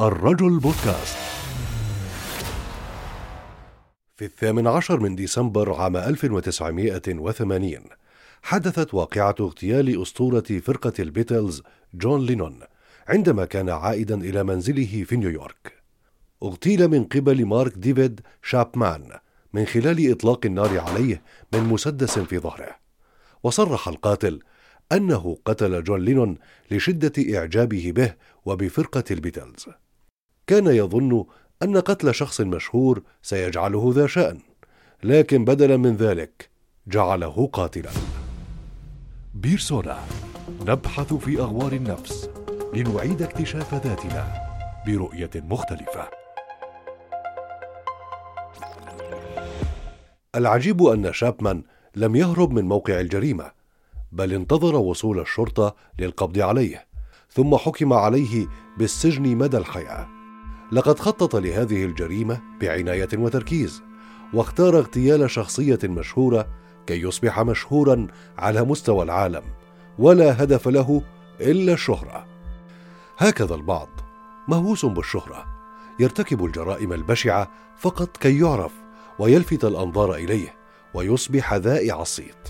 [0.00, 1.16] الرجل بودكاست.
[4.16, 7.80] في الثامن عشر من ديسمبر عام 1980
[8.42, 11.62] حدثت واقعة اغتيال أسطورة فرقة البيتلز
[11.94, 12.60] جون لينون
[13.08, 15.72] عندما كان عائدا إلى منزله في نيويورك.
[16.42, 19.10] اغتيل من قبل مارك ديفيد شابمان
[19.52, 21.22] من خلال إطلاق النار عليه
[21.52, 22.76] من مسدس في ظهره.
[23.42, 24.40] وصرح القاتل
[24.92, 26.38] أنه قتل جون لينون
[26.70, 29.66] لشدة إعجابه به وبفرقة البيتلز.
[30.46, 31.24] كان يظن
[31.62, 34.38] أن قتل شخص مشهور سيجعله ذا شأن
[35.02, 36.50] لكن بدلا من ذلك
[36.86, 37.90] جعله قاتلا.
[39.34, 39.98] بيرسونا
[40.66, 42.30] نبحث في أغوار النفس
[42.74, 44.34] لنعيد اكتشاف ذاتنا
[44.86, 46.08] برؤية مختلفة.
[50.34, 51.62] العجيب أن شابمان
[51.96, 53.50] لم يهرب من موقع الجريمة
[54.12, 56.86] بل انتظر وصول الشرطة للقبض عليه
[57.30, 58.46] ثم حكم عليه
[58.78, 60.15] بالسجن مدى الحياة.
[60.72, 63.82] لقد خطط لهذه الجريمة بعناية وتركيز
[64.32, 66.46] واختار اغتيال شخصية مشهورة
[66.86, 68.06] كي يصبح مشهورا
[68.38, 69.42] على مستوى العالم
[69.98, 71.02] ولا هدف له
[71.40, 72.26] إلا الشهرة.
[73.18, 73.88] هكذا البعض
[74.48, 75.44] مهووس بالشهرة
[76.00, 78.72] يرتكب الجرائم البشعة فقط كي يعرف
[79.18, 80.54] ويلفت الأنظار إليه
[80.94, 82.48] ويصبح ذائع الصيت.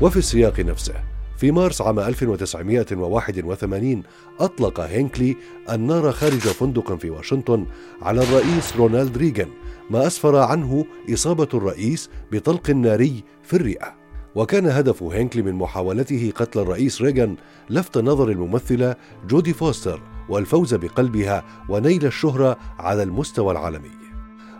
[0.00, 4.02] وفي السياق نفسه في مارس عام 1981
[4.40, 5.36] أطلق هينكلي
[5.70, 7.66] النار خارج فندق في واشنطن
[8.02, 9.48] على الرئيس رونالد ريغان
[9.90, 13.94] ما أسفر عنه إصابة الرئيس بطلق ناري في الرئة.
[14.34, 17.36] وكان هدف هينكلي من محاولته قتل الرئيس ريغان
[17.70, 18.96] لفت نظر الممثلة
[19.28, 23.90] جودي فوستر والفوز بقلبها ونيل الشهرة على المستوى العالمي.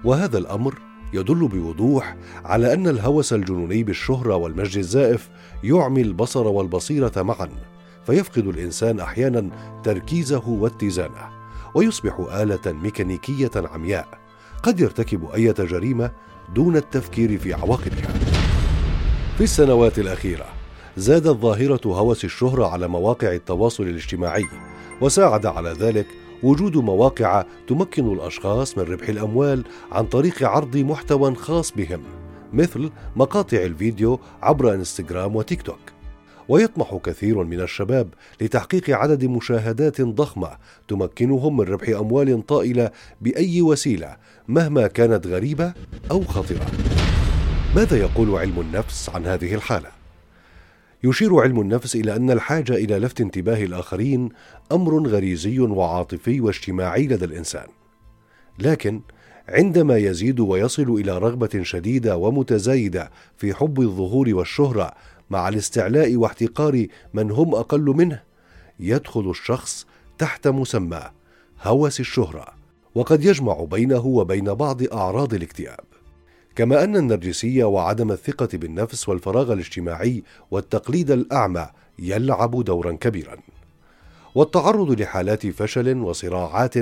[0.04, 0.74] وهذا الأمر
[1.14, 5.28] يدل بوضوح على أن الهوس الجنوني بالشهرة والمجد الزائف
[5.64, 7.48] يعمي البصر والبصيرة معا
[8.06, 9.50] فيفقد الإنسان أحيانا
[9.84, 11.28] تركيزه واتزانه
[11.74, 14.08] ويصبح آلة ميكانيكية عمياء
[14.62, 16.10] قد يرتكب أية جريمة
[16.54, 18.14] دون التفكير في عواقبها.
[19.38, 20.46] في السنوات الأخيرة
[20.96, 24.44] زادت ظاهرة هوس الشهرة على مواقع التواصل الاجتماعي
[25.00, 26.06] وساعد على ذلك
[26.42, 32.02] وجود مواقع تمكن الأشخاص من ربح الأموال عن طريق عرض محتوى خاص بهم
[32.52, 35.94] مثل مقاطع الفيديو عبر إنستغرام وتيك توك.
[36.48, 38.08] ويطمح كثير من الشباب
[38.40, 40.50] لتحقيق عدد مشاهدات ضخمة
[40.88, 42.90] تمكنهم من ربح أموال طائلة
[43.20, 44.16] بأي وسيلة
[44.48, 45.72] مهما كانت غريبة
[46.10, 46.66] أو خطره
[47.76, 50.03] ماذا يقول علم النفس عن هذه الحالة؟
[51.04, 54.28] يشير علم النفس إلى أن الحاجة إلى لفت انتباه الآخرين
[54.72, 57.66] أمر غريزي وعاطفي واجتماعي لدى الإنسان.
[58.58, 59.00] لكن
[59.48, 64.92] عندما يزيد ويصل إلى رغبة شديدة ومتزايدة في حب الظهور والشهرة
[65.30, 68.22] مع الاستعلاء واحتقار من هم أقل منه
[68.80, 69.86] يدخل الشخص
[70.18, 71.02] تحت مسمى
[71.62, 72.46] هوس الشهرة
[72.94, 75.93] وقد يجمع بينه وبين بعض أعراض الاكتئاب.
[76.56, 81.66] كما أن النرجسيه وعدم الثقة بالنفس والفراغ الاجتماعي والتقليد الأعمى
[81.98, 83.36] يلعب دورا كبيرا.
[84.34, 86.74] والتعرض لحالات فشل وصراعات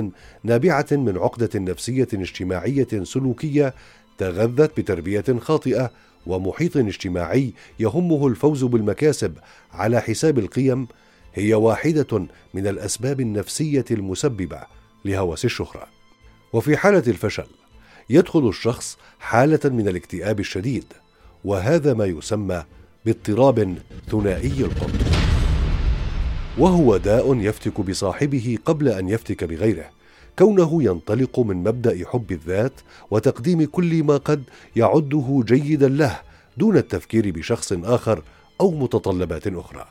[0.43, 3.73] نابعة من عقدة نفسية اجتماعية سلوكية
[4.17, 5.91] تغذت بتربية خاطئة
[6.27, 9.37] ومحيط اجتماعي يهمه الفوز بالمكاسب
[9.71, 10.87] على حساب القيم
[11.33, 14.59] هي واحدة من الأسباب النفسية المسببة
[15.05, 15.87] لهوس الشهرة.
[16.53, 17.47] وفي حالة الفشل
[18.09, 20.85] يدخل الشخص حالة من الاكتئاب الشديد
[21.45, 22.63] وهذا ما يسمى
[23.05, 23.77] باضطراب
[24.11, 25.01] ثنائي القطب
[26.57, 29.89] وهو داء يفتك بصاحبه قبل أن يفتك بغيره
[30.39, 32.73] كونه ينطلق من مبدأ حب الذات
[33.11, 34.43] وتقديم كل ما قد
[34.75, 36.19] يعده جيدا له
[36.57, 38.23] دون التفكير بشخص آخر
[38.61, 39.85] أو متطلبات أخرى.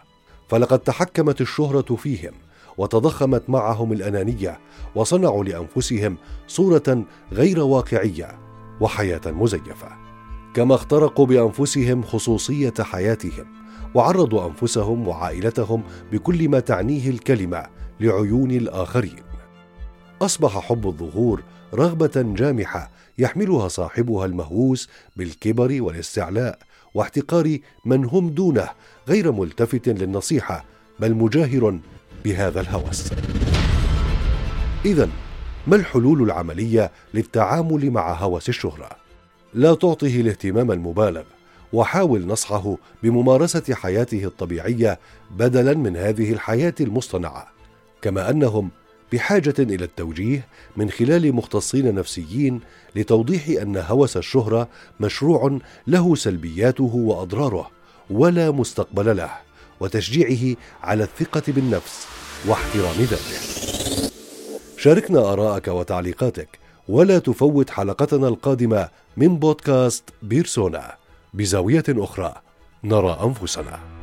[0.48, 2.32] فلقد تحكمت الشهرة فيهم
[2.78, 4.60] وتضخمت معهم الأنانية
[4.94, 6.16] وصنعوا لأنفسهم
[6.46, 8.38] صورة غير واقعية
[8.80, 9.88] وحياة مزيفة.
[10.54, 13.46] كما اخترقوا بأنفسهم خصوصية حياتهم
[13.94, 17.66] وعرضوا أنفسهم وعائلتهم بكل ما تعنيه الكلمة
[18.00, 19.22] لعيون الآخرين.
[20.22, 21.42] أصبح حب الظهور
[21.74, 26.58] رغبة جامحة يحملها صاحبها المهووس بالكبر والاستعلاء
[26.94, 28.68] واحتقار من هم دونه
[29.08, 30.64] غير ملتفت للنصيحة
[31.00, 31.78] بل مجاهر
[32.24, 33.10] بهذا الهوس.
[34.84, 35.08] اذا
[35.66, 38.88] ما الحلول العملية للتعامل مع هوس الشهرة؟
[39.54, 41.22] لا تعطه الاهتمام المبالغ
[41.72, 44.98] وحاول نصحه بممارسة حياته الطبيعية
[45.30, 47.46] بدلا من هذه الحياة المصطنعة
[48.02, 48.70] كما أنهم
[49.12, 50.46] بحاجة إلى التوجيه
[50.76, 52.60] من خلال مختصين نفسيين
[52.96, 54.68] لتوضيح أن هوس الشهرة
[55.00, 57.70] مشروع له سلبياته وأضراره
[58.10, 59.30] ولا مستقبل له.
[59.82, 62.06] وتشجيعه على الثقة بالنفس
[62.46, 63.38] واحترام ذاته.
[64.78, 66.58] شاركنا آراءك وتعليقاتك
[66.88, 70.96] ولا تفوت حلقتنا القادمة من بودكاست بيرسونا.
[71.34, 72.34] بزاوية أخرى
[72.84, 74.01] نرى أنفسنا.